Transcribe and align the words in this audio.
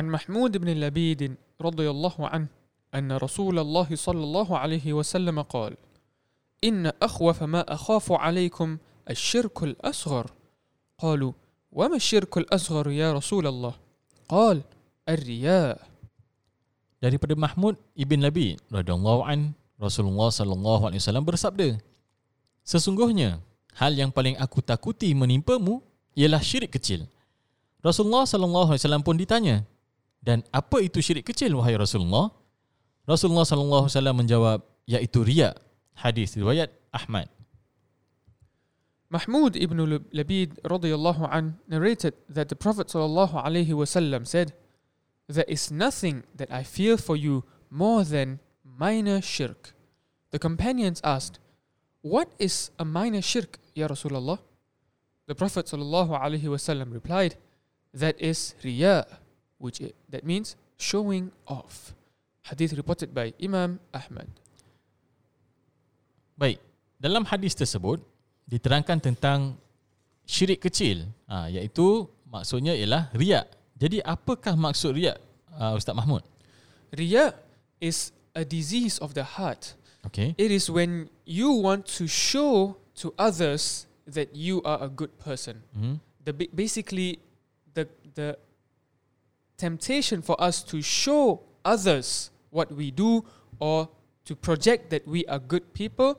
عن 0.00 0.04
محمود 0.08 0.56
بن 0.56 0.68
لبيد 0.68 1.36
رضي 1.60 1.90
الله 1.90 2.16
عنه 2.18 2.48
أن 2.94 3.12
رسول 3.12 3.58
الله 3.58 3.88
صلى 3.96 4.22
الله 4.24 4.58
عليه 4.58 4.92
وسلم 4.92 5.42
قال 5.42 5.76
إن 6.64 6.92
أخوف 7.02 7.42
ما 7.42 7.62
أخاف 7.72 8.12
عليكم 8.12 8.78
الشرك 9.10 9.62
الأصغر 9.62 10.26
قالوا 10.98 11.32
وما 11.72 11.96
الشرك 11.96 12.38
الأصغر 12.38 12.90
يا 12.90 13.12
رسول 13.12 13.46
الله 13.46 13.74
قال 14.28 14.62
الرياء 15.08 15.96
Daripada 16.96 17.36
Mahmud 17.36 17.76
ibn 17.92 18.24
Labid 18.24 18.56
radhiyallahu 18.72 19.28
an 19.28 19.52
Rasulullah 19.76 20.32
sallallahu 20.32 20.88
alaihi 20.88 21.00
wasallam 21.04 21.28
bersabda 21.28 21.76
Sesungguhnya 22.66 23.38
hal 23.78 23.94
yang 23.94 24.10
paling 24.10 24.34
aku 24.40 24.58
takuti 24.64 25.12
menimpamu 25.14 25.84
ialah 26.18 26.42
syirik 26.42 26.74
kecil. 26.74 27.06
Rasulullah 27.84 28.26
sallallahu 28.26 28.74
alaihi 28.74 28.82
wasallam 28.82 29.04
pun 29.06 29.14
ditanya, 29.14 29.62
"Dan 30.21 30.45
apa 30.53 30.77
itu 30.85 31.01
syirik 31.01 31.25
kecil 31.25 31.57
wahai 31.57 31.73
Rasulullah?" 31.75 32.29
Rasulullah 33.09 33.43
sallallahu 33.43 33.89
alaihi 33.89 33.97
wasallam 33.97 34.15
menjawab, 34.21 34.59
"Yaitu 34.85 35.25
riya." 35.25 35.57
Hadis 35.97 36.37
riwayat 36.37 36.71
Ahmad. 36.93 37.29
Mahmud 39.11 39.59
ibn 39.59 39.75
Labid 40.15 40.55
radiyallahu 40.63 41.27
an 41.27 41.59
narrated 41.67 42.15
that 42.31 42.47
the 42.47 42.55
Prophet 42.55 42.87
sallallahu 42.87 43.35
alaihi 43.35 43.75
wasallam 43.75 44.23
said, 44.23 44.55
"There 45.27 45.47
is 45.51 45.67
nothing 45.67 46.23
that 46.31 46.47
I 46.47 46.63
fear 46.63 46.95
for 46.95 47.19
you 47.19 47.43
more 47.67 48.07
than 48.07 48.39
minor 48.63 49.19
shirk." 49.19 49.75
The 50.31 50.39
companions 50.39 51.03
asked, 51.03 51.43
"What 51.99 52.31
is 52.39 52.71
a 52.79 52.87
minor 52.87 53.19
shirk, 53.19 53.59
ya 53.75 53.91
Rasulullah?" 53.91 54.39
The 55.27 55.35
Prophet 55.35 55.67
sallallahu 55.67 56.15
alaihi 56.15 56.47
wasallam 56.47 56.95
replied, 56.95 57.35
"That 57.91 58.15
is 58.15 58.55
riya, 58.63 59.19
which 59.61 59.79
i- 59.79 59.93
that 60.09 60.25
means 60.25 60.57
showing 60.81 61.29
off." 61.45 61.93
Hadith 62.49 62.73
reported 62.73 63.13
by 63.13 63.31
Imam 63.37 63.77
Ahmad. 63.93 64.25
Baik, 66.33 66.57
dalam 66.97 67.21
hadis 67.29 67.53
tersebut 67.53 68.01
diterangkan 68.49 68.97
tentang 68.97 69.55
syirik 70.25 70.65
kecil, 70.65 71.05
ha, 71.29 71.45
iaitu 71.47 72.09
maksudnya 72.25 72.73
ialah 72.73 73.13
riak. 73.13 73.45
Jadi 73.77 74.01
apakah 74.01 74.57
maksud 74.57 74.97
riak, 74.97 75.21
uh, 75.53 75.77
Ustaz 75.77 75.93
Mahmud? 75.93 76.25
Riya 76.93 77.37
is 77.77 78.09
a 78.33 78.41
disease 78.41 78.97
of 78.97 79.13
the 79.13 79.23
heart. 79.23 79.77
Okay. 80.01 80.33
It 80.37 80.49
is 80.49 80.65
when 80.65 81.13
you 81.29 81.53
want 81.53 81.85
to 82.01 82.09
show 82.09 82.77
to 82.97 83.13
others 83.21 83.85
that 84.09 84.33
you 84.33 84.65
are 84.65 84.81
a 84.81 84.89
good 84.89 85.13
person. 85.21 85.61
Hmm. 85.77 86.01
The 86.25 86.33
ba- 86.33 86.51
basically 86.53 87.21
the 87.73 87.85
the 88.17 88.37
temptation 89.61 90.25
for 90.25 90.33
us 90.41 90.65
to 90.65 90.81
show 90.81 91.45
others 91.61 92.33
what 92.49 92.73
we 92.73 92.89
do 92.89 93.21
or 93.61 93.85
to 94.25 94.33
project 94.33 94.89
that 94.89 95.05
we 95.05 95.21
are 95.29 95.37
good 95.37 95.61
people 95.77 96.17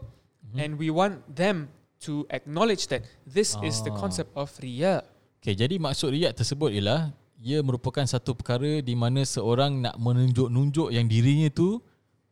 and 0.55 0.79
we 0.79 0.95
want 0.95 1.19
them 1.27 1.67
to 1.99 2.23
acknowledge 2.31 2.87
that 2.87 3.03
this 3.27 3.59
is 3.67 3.83
the 3.83 3.91
Ah. 3.91 3.99
concept 3.99 4.31
of 4.39 4.51
riya. 4.63 5.03
Okay, 5.43 5.59
jadi 5.59 5.75
maksud 5.83 6.15
riak 6.15 6.39
tersebut 6.39 6.71
ialah 6.71 7.11
ia 7.43 7.59
merupakan 7.67 8.07
satu 8.07 8.39
perkara 8.39 8.79
di 8.79 8.95
mana 8.95 9.27
seorang 9.27 9.83
nak 9.83 9.99
menunjuk-nunjuk 9.99 10.95
yang 10.95 11.11
dirinya 11.11 11.51
tu 11.51 11.83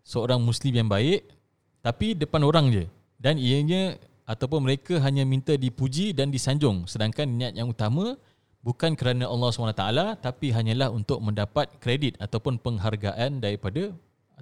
seorang 0.06 0.38
muslim 0.38 0.70
yang 0.70 0.86
baik 0.86 1.26
tapi 1.82 2.14
depan 2.14 2.46
orang 2.46 2.70
je 2.70 2.84
dan 3.18 3.34
ianya 3.34 3.98
ataupun 4.22 4.62
mereka 4.62 5.02
hanya 5.02 5.26
minta 5.26 5.58
dipuji 5.58 6.14
dan 6.14 6.30
disanjung 6.30 6.86
sedangkan 6.86 7.26
niat 7.26 7.58
yang 7.58 7.66
utama 7.66 8.14
bukan 8.60 8.92
kerana 8.92 9.24
Allah 9.24 9.48
SWT 9.52 9.84
tapi 10.20 10.52
hanyalah 10.52 10.92
untuk 10.92 11.20
mendapat 11.24 11.80
kredit 11.80 12.20
ataupun 12.20 12.60
penghargaan 12.60 13.40
daripada 13.40 13.92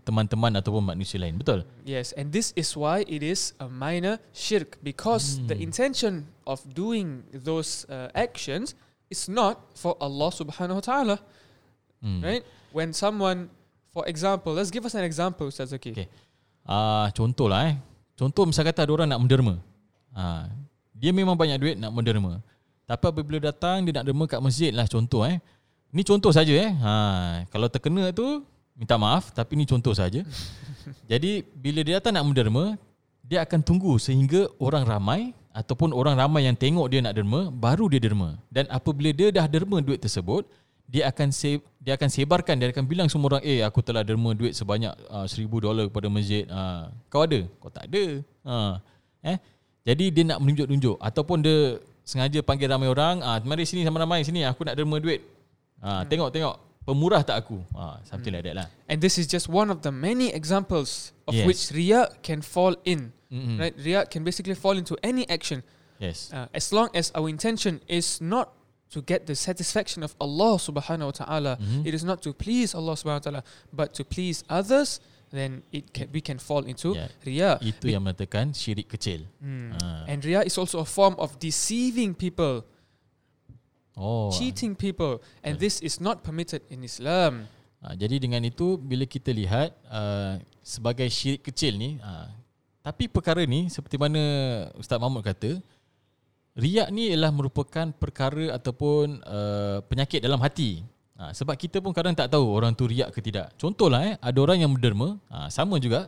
teman-teman 0.02 0.55
ataupun 0.58 0.83
manusia 0.95 1.18
lain 1.20 1.36
betul 1.36 1.67
Yes, 1.84 2.14
and 2.17 2.30
this 2.33 2.55
is 2.55 2.73
why 2.78 3.05
it 3.07 3.20
is 3.20 3.52
a 3.62 3.68
minor 3.68 4.23
shirk 4.33 4.78
because 4.83 5.42
the 5.51 5.58
intention 5.58 6.30
of 6.46 6.62
doing 6.73 7.27
those 7.34 7.84
uh, 7.90 8.08
actions 8.14 8.73
is 9.12 9.27
not 9.28 9.61
for 9.77 9.96
Allah 10.01 10.30
Subhanahu 10.33 10.80
wa 10.80 10.84
Taala, 10.84 11.17
hmm. 12.05 12.20
right? 12.20 12.45
When 12.73 12.92
someone, 12.92 13.48
for 13.89 14.05
example, 14.05 14.52
let's 14.52 14.73
give 14.73 14.84
us 14.84 14.92
an 14.95 15.05
example, 15.05 15.48
Ustaz 15.48 15.73
Zaki. 15.73 15.96
Okay. 15.96 16.08
Ah, 16.68 17.08
contoh 17.17 17.48
lah 17.48 17.73
eh. 17.73 17.77
Contoh 18.17 18.45
misal 18.45 18.68
kata 18.68 18.84
ada 18.84 18.92
orang 18.92 19.08
nak 19.08 19.20
menderma. 19.24 19.57
Ah, 20.12 20.52
dia 20.92 21.12
memang 21.17 21.36
banyak 21.36 21.57
duit 21.57 21.77
nak 21.80 21.92
menderma. 21.96 22.45
Tapi 22.89 23.05
apabila 23.05 23.37
datang 23.37 23.85
dia 23.85 24.01
nak 24.01 24.09
derma 24.09 24.25
kat 24.25 24.41
masjid 24.41 24.73
lah 24.73 24.89
contoh 24.89 25.29
eh. 25.29 25.37
Ni 25.93 26.01
contoh 26.01 26.33
saja 26.33 26.57
eh. 26.57 26.73
Ha, 26.73 26.93
kalau 27.53 27.69
terkena 27.69 28.09
tu 28.17 28.41
minta 28.73 28.97
maaf 28.97 29.29
tapi 29.37 29.61
ni 29.61 29.69
contoh 29.69 29.93
saja. 29.93 30.25
Jadi 31.11 31.45
bila 31.53 31.85
dia 31.85 32.01
datang 32.01 32.17
nak 32.17 32.25
menderma, 32.25 32.81
dia 33.21 33.45
akan 33.45 33.61
tunggu 33.61 34.01
sehingga 34.01 34.49
orang 34.57 34.89
ramai 34.89 35.37
ataupun 35.53 35.93
orang 35.93 36.17
ramai 36.17 36.49
yang 36.49 36.57
tengok 36.57 36.89
dia 36.89 37.05
nak 37.05 37.13
derma 37.13 37.53
baru 37.53 37.93
dia 37.93 38.01
derma. 38.01 38.41
Dan 38.49 38.65
apabila 38.73 39.13
dia 39.13 39.29
dah 39.29 39.45
derma 39.45 39.85
duit 39.85 40.01
tersebut, 40.01 40.49
dia 40.89 41.05
akan 41.13 41.29
se- 41.29 41.61
dia 41.85 42.01
akan 42.01 42.09
sebarkan 42.09 42.57
dia 42.57 42.73
akan 42.73 42.89
bilang 42.89 43.13
semua 43.13 43.37
orang 43.37 43.45
eh 43.45 43.61
aku 43.61 43.85
telah 43.85 44.01
derma 44.01 44.33
duit 44.33 44.57
sebanyak 44.57 44.97
uh, 45.13 45.29
seribu 45.29 45.61
dolar 45.61 45.85
kepada 45.93 46.09
masjid 46.09 46.49
uh, 46.49 46.89
kau 47.13 47.29
ada 47.29 47.45
kau 47.61 47.69
tak 47.69 47.93
ada 47.93 48.25
uh, 48.49 48.73
eh 49.20 49.37
jadi 49.85 50.05
dia 50.09 50.25
nak 50.33 50.41
menunjuk-nunjuk 50.41 50.97
ataupun 50.97 51.45
dia 51.45 51.77
sengaja 52.08 52.41
panggil 52.41 52.73
ramai 52.73 52.89
orang 52.89 53.20
ah 53.20 53.36
mari 53.45 53.69
sini 53.69 53.85
sama 53.85 54.01
ramai 54.01 54.24
sini 54.24 54.41
aku 54.48 54.64
nak 54.64 54.73
derma 54.80 54.96
duit. 54.96 55.20
Ah 55.85 56.08
tengok 56.08 56.33
tengok. 56.33 56.57
Pemurah 56.89 57.20
tak 57.20 57.45
aku? 57.45 57.61
Ah 57.77 58.01
something 58.08 58.33
like 58.33 58.48
that 58.48 58.57
lah. 58.57 58.69
And 58.89 58.96
this 59.05 59.20
is 59.20 59.29
just 59.29 59.45
one 59.45 59.69
of 59.69 59.85
the 59.85 59.92
many 59.92 60.33
examples 60.33 61.13
of 61.29 61.36
Yes. 61.36 61.45
which 61.45 61.63
riya 61.77 62.08
can 62.24 62.41
fall 62.41 62.73
in, 62.89 63.13
Mm-mm. 63.29 63.61
right? 63.61 63.77
Riya 63.77 64.08
can 64.08 64.24
basically 64.24 64.57
fall 64.57 64.73
into 64.73 64.96
any 65.05 65.29
action. 65.29 65.61
Yes. 66.01 66.33
Uh, 66.33 66.48
as 66.57 66.73
long 66.73 66.89
as 66.96 67.13
our 67.13 67.29
intention 67.29 67.85
is 67.92 68.25
not 68.25 68.57
to 68.89 69.05
get 69.05 69.29
the 69.29 69.37
satisfaction 69.37 70.01
of 70.01 70.17
Allah 70.17 70.57
subhanahu 70.57 71.13
wa 71.13 71.17
ta'ala 71.17 71.53
Mhm. 71.61 71.85
it 71.85 71.93
is 71.93 72.03
not 72.03 72.25
to 72.25 72.33
please 72.33 72.73
Allah 72.73 72.97
subhanahu 72.97 73.21
wa 73.21 73.27
ta'ala 73.29 73.43
but 73.71 73.93
to 73.93 74.03
please 74.03 74.41
others 74.49 75.01
then 75.29 75.61
it 75.69 75.93
can 75.93 76.09
we 76.09 76.25
can 76.25 76.41
fall 76.41 76.65
into 76.65 76.97
Yeah. 76.97 77.13
riya 77.21 77.51
itu 77.61 77.85
Be- 77.85 77.93
yang 77.93 78.01
mengatakan 78.03 78.57
syirik 78.57 78.89
kecil 78.89 79.29
Hmm. 79.45 79.77
Ah. 79.77 80.09
and 80.09 80.25
riya 80.25 80.41
is 80.43 80.57
also 80.57 80.81
a 80.81 80.89
form 80.89 81.13
of 81.21 81.37
deceiving 81.37 82.17
people 82.17 82.65
oh 83.97 84.31
cheating 84.33 84.73
people 84.73 85.20
and 85.45 85.59
this 85.59 85.81
is 85.85 86.01
not 86.01 86.25
permitted 86.25 86.65
in 86.73 86.81
Islam 86.83 87.49
Ha, 87.79 87.95
jadi 87.95 88.19
dengan 88.19 88.43
itu 88.43 88.75
bila 88.75 89.07
kita 89.07 89.31
lihat 89.31 89.70
uh, 89.87 90.35
sebagai 90.67 91.07
syirik 91.07 91.47
kecil 91.47 91.79
ni, 91.79 91.95
uh, 92.03 92.27
tapi 92.83 93.07
perkara 93.07 93.47
ni 93.47 93.70
seperti 93.70 93.95
mana 93.95 94.19
Ustaz 94.75 94.99
Mahmud 94.99 95.23
kata, 95.23 95.63
riak 96.57 96.89
ni 96.95 97.13
ialah 97.13 97.35
merupakan 97.35 97.91
perkara 97.92 98.55
ataupun 98.57 99.20
uh, 99.27 99.79
penyakit 99.85 100.25
dalam 100.25 100.41
hati. 100.41 100.86
Ha, 101.19 101.35
sebab 101.35 101.59
kita 101.59 101.83
pun 101.83 101.91
kadang 101.91 102.14
tak 102.14 102.31
tahu 102.31 102.47
orang 102.47 102.79
tu 102.79 102.86
riak 102.86 103.11
ke 103.11 103.19
tidak. 103.19 103.51
Contohlah 103.59 104.07
eh, 104.07 104.14
ada 104.23 104.39
orang 104.39 104.63
yang 104.63 104.70
menderma, 104.70 105.19
ha, 105.27 105.51
sama 105.51 105.83
juga. 105.83 106.07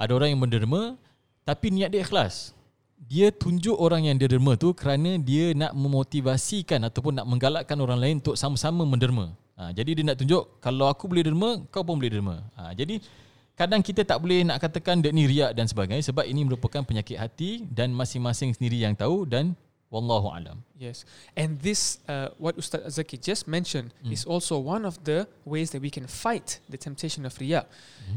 Ada 0.00 0.16
orang 0.16 0.32
yang 0.32 0.40
menderma 0.40 0.96
tapi 1.44 1.68
niat 1.68 1.92
dia 1.92 2.00
ikhlas. 2.00 2.56
Dia 2.96 3.28
tunjuk 3.28 3.76
orang 3.76 4.08
yang 4.08 4.16
dia 4.16 4.28
derma 4.28 4.56
tu 4.56 4.72
kerana 4.72 5.20
dia 5.20 5.52
nak 5.52 5.76
memotivasikan 5.76 6.80
ataupun 6.88 7.20
nak 7.20 7.26
menggalakkan 7.28 7.76
orang 7.76 8.00
lain 8.00 8.14
untuk 8.24 8.40
sama-sama 8.40 8.88
menderma. 8.88 9.36
Ha, 9.60 9.68
jadi 9.76 10.00
dia 10.00 10.04
nak 10.08 10.16
tunjuk 10.16 10.60
kalau 10.64 10.88
aku 10.88 11.12
boleh 11.12 11.28
derma, 11.28 11.60
kau 11.68 11.84
pun 11.84 12.00
boleh 12.00 12.08
derma. 12.08 12.40
Ha, 12.56 12.72
jadi 12.72 13.04
kadang 13.52 13.84
kita 13.84 14.00
tak 14.08 14.16
boleh 14.22 14.48
nak 14.48 14.64
katakan 14.64 15.04
dia 15.04 15.12
ni 15.12 15.28
riak 15.28 15.52
dan 15.52 15.68
sebagainya 15.68 16.08
sebab 16.08 16.24
ini 16.24 16.48
merupakan 16.48 16.80
penyakit 16.84 17.20
hati 17.20 17.68
dan 17.68 17.92
masing-masing 17.92 18.56
sendiri 18.56 18.80
yang 18.80 18.96
tahu 18.96 19.28
dan 19.28 19.52
wallahu 19.92 20.28
alam. 20.36 20.64
Yes, 20.78 21.04
and 21.36 21.60
this, 21.60 21.98
uh, 22.08 22.28
what 22.38 22.56
Ustaz 22.56 22.84
Azaki 22.86 23.20
just 23.20 23.48
mentioned, 23.48 23.92
is 24.10 24.24
also 24.24 24.58
one 24.58 24.84
of 24.84 25.02
the 25.04 25.26
ways 25.44 25.70
that 25.70 25.80
we 25.82 25.90
can 25.90 26.06
fight 26.06 26.60
the 26.68 26.76
temptation 26.76 27.24
of 27.24 27.38
riya. 27.40 27.66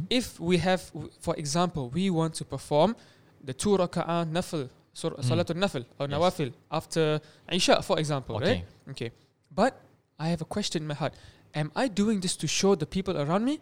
If 0.09 0.39
we 0.39 0.57
have, 0.57 0.91
for 1.19 1.35
example, 1.37 1.89
we 1.89 2.09
want 2.09 2.33
to 2.35 2.45
perform 2.45 2.95
the 3.43 3.53
two 3.53 3.77
raka'ah 3.77 4.25
nafil, 4.29 4.69
sur- 4.93 5.11
salatul 5.21 5.55
nafil 5.57 5.85
or 5.99 6.07
Yes. 6.07 6.13
nawafil 6.19 6.53
after 6.71 7.19
Isha, 7.51 7.81
for 7.81 7.97
example, 7.99 8.35
Okay. 8.35 8.45
right? 8.45 8.65
Okay, 8.91 9.11
but 9.55 9.73
I 10.19 10.27
have 10.29 10.41
a 10.41 10.45
question 10.45 10.83
in 10.83 10.87
my 10.87 10.93
heart: 10.95 11.13
Am 11.55 11.71
I 11.75 11.87
doing 11.87 12.19
this 12.19 12.35
to 12.37 12.47
show 12.47 12.75
the 12.75 12.85
people 12.85 13.17
around 13.17 13.43
me? 13.45 13.59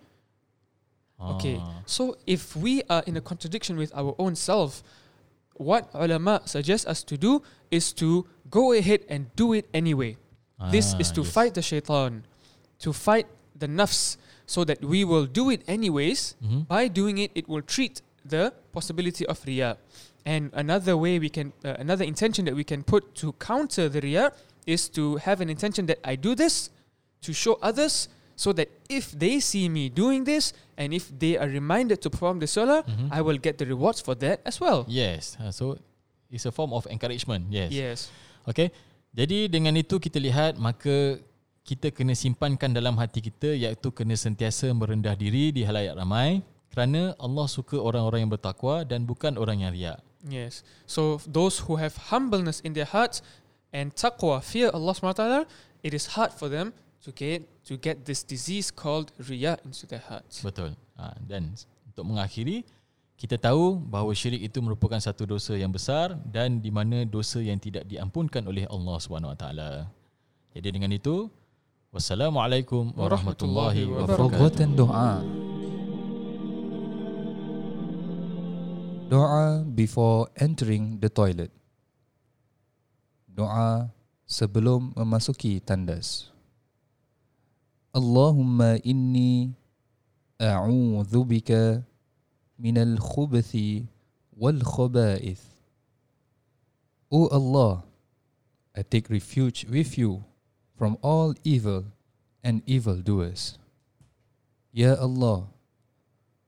Okay, 1.20 1.58
Ah. 1.60 1.82
so 1.86 2.18
if 2.26 2.56
we 2.56 2.82
are 2.90 3.04
in 3.06 3.18
a 3.18 3.22
contradiction 3.22 3.76
with 3.78 3.92
our 3.94 4.16
own 4.18 4.36
self, 4.36 4.82
what 5.60 5.92
ulama 5.94 6.40
suggest 6.48 6.88
us 6.88 7.04
to 7.04 7.20
do 7.20 7.44
is 7.70 7.92
to 7.92 8.24
go 8.50 8.72
ahead 8.74 9.04
and 9.12 9.28
do 9.36 9.52
it 9.54 9.68
anyway. 9.76 10.16
this 10.72 10.92
Ah, 10.96 11.00
is 11.00 11.12
to 11.16 11.22
yes. 11.24 11.32
fight 11.32 11.54
the 11.56 11.62
shaitan, 11.64 12.24
to 12.84 12.92
fight 12.92 13.28
the 13.56 13.68
nafs, 13.68 14.18
so 14.44 14.66
that 14.68 14.84
we 14.84 15.06
will 15.08 15.24
do 15.28 15.48
it 15.52 15.64
anyways. 15.72 16.36
Mhm. 16.44 16.68
By 16.68 16.88
doing 16.92 17.16
it, 17.20 17.32
it 17.36 17.48
will 17.48 17.62
treat 17.64 18.02
the 18.28 18.52
possibility 18.76 19.24
of 19.28 19.40
riya. 19.48 19.78
And 20.28 20.52
another 20.52 20.98
way 21.00 21.16
we 21.20 21.30
can, 21.32 21.54
uh, 21.64 21.80
another 21.80 22.04
intention 22.04 22.44
that 22.44 22.56
we 22.60 22.66
can 22.68 22.84
put 22.84 23.16
to 23.24 23.32
counter 23.40 23.88
the 23.88 24.02
riya 24.04 24.34
is 24.68 24.90
to 25.00 25.16
have 25.24 25.40
an 25.40 25.48
intention 25.50 25.86
that 25.88 26.00
I 26.04 26.16
do 26.20 26.36
this 26.36 26.70
to 27.24 27.32
show 27.32 27.56
others 27.64 28.10
so 28.40 28.56
that 28.56 28.72
if 28.88 29.12
they 29.12 29.44
see 29.44 29.68
me 29.68 29.92
doing 29.92 30.24
this 30.24 30.56
and 30.80 30.96
if 30.96 31.12
they 31.12 31.36
are 31.36 31.52
reminded 31.52 32.00
to 32.00 32.08
perform 32.08 32.40
the 32.40 32.48
salah, 32.48 32.88
Mhm. 32.88 33.12
I 33.12 33.20
will 33.20 33.36
get 33.36 33.60
the 33.60 33.68
rewards 33.68 34.00
for 34.00 34.16
that 34.24 34.40
as 34.48 34.64
well. 34.64 34.88
Yes. 34.88 35.36
Uh, 35.36 35.52
so 35.52 35.76
it's 36.32 36.48
a 36.48 36.54
form 36.56 36.72
of 36.72 36.88
encouragement. 36.88 37.52
Yes. 37.52 37.76
Yes. 37.76 38.00
Okay. 38.48 38.72
Jadi 39.12 39.52
dengan 39.52 39.76
itu 39.76 40.00
kita 40.00 40.24
lihat 40.24 40.56
maka 40.56 41.20
kita 41.68 41.92
kena 41.92 42.16
simpankan 42.16 42.72
dalam 42.72 42.96
hati 42.96 43.20
kita 43.20 43.52
iaitu 43.52 43.92
kena 43.92 44.16
sentiasa 44.16 44.72
merendah 44.72 45.20
diri 45.20 45.52
di 45.52 45.68
halayak 45.68 46.00
ramai 46.00 46.40
kerana 46.72 47.12
Allah 47.20 47.46
suka 47.52 47.76
orang-orang 47.76 48.24
yang 48.24 48.32
bertakwa 48.32 48.88
dan 48.88 49.04
bukan 49.04 49.36
orang 49.36 49.68
yang 49.68 49.76
riak. 49.76 50.00
Yes. 50.24 50.64
So 50.88 51.20
those 51.28 51.68
who 51.68 51.76
have 51.76 52.08
humbleness 52.08 52.64
in 52.64 52.72
their 52.72 52.88
hearts 52.88 53.20
and 53.76 53.92
taqwa, 53.92 54.40
fear 54.40 54.72
Allah 54.72 54.96
SWT, 54.96 55.24
it 55.84 55.92
is 55.92 56.16
hard 56.16 56.32
for 56.32 56.48
them 56.48 56.72
to 57.04 57.10
get 57.16 57.48
to 57.64 57.80
get 57.80 58.04
this 58.04 58.24
disease 58.28 58.72
called 58.72 59.12
riya 59.16 59.56
into 59.64 59.88
their 59.88 60.04
hearts. 60.04 60.44
Betul. 60.44 60.76
Ha, 61.00 61.16
dan 61.24 61.56
untuk 61.88 62.04
mengakhiri 62.04 62.68
kita 63.20 63.36
tahu 63.36 63.76
bahawa 63.76 64.16
syirik 64.16 64.48
itu 64.48 64.64
merupakan 64.64 65.00
satu 65.00 65.28
dosa 65.28 65.52
yang 65.56 65.72
besar 65.72 66.16
dan 66.32 66.64
di 66.64 66.72
mana 66.72 67.04
dosa 67.04 67.44
yang 67.44 67.60
tidak 67.60 67.84
diampunkan 67.84 68.48
oleh 68.48 68.64
Allah 68.72 68.96
Subhanahu 69.00 69.36
Wa 69.36 69.40
Taala. 69.40 69.72
Jadi 70.56 70.68
dengan 70.72 70.92
itu 70.96 71.28
wassalamualaikum 71.92 72.96
warahmatullahi 72.96 73.84
wabarakatuh. 73.84 74.08
wabarakatuh. 74.08 74.28
Perbuatan 74.32 74.70
doa 74.76 75.12
Doa 79.10 79.66
before 79.74 80.30
entering 80.38 81.02
the 81.02 81.10
toilet 81.10 81.50
Doa 83.26 83.90
sebelum 84.30 84.94
memasuki 84.94 85.58
tandas 85.60 86.30
Allahumma 88.00 88.80
inni 88.80 89.52
a'udhu 90.40 91.28
bika 91.28 91.84
minal 92.56 92.96
khubathi 92.96 93.92
wal 94.40 94.64
khaba'ith 94.64 95.44
O 97.12 97.28
Allah, 97.28 97.84
I 98.72 98.88
take 98.88 99.12
refuge 99.12 99.66
with 99.68 99.98
you 99.98 100.24
from 100.78 100.96
all 101.02 101.34
evil 101.44 101.92
and 102.40 102.62
evildoers. 102.70 103.58
Ya 104.70 104.94
Allah, 104.96 105.50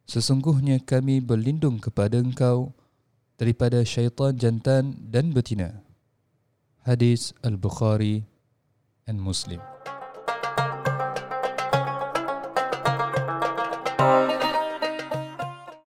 sesungguhnya 0.06 0.80
kami 0.86 1.18
berlindung 1.18 1.82
kepada 1.82 2.22
Engkau 2.22 2.78
daripada 3.42 3.82
syaitan 3.82 4.38
jantan 4.38 4.96
dan 5.10 5.34
betina. 5.34 5.82
Hadis 6.86 7.34
Al-Bukhari 7.42 8.24
and 9.10 9.18
Muslim. 9.18 9.81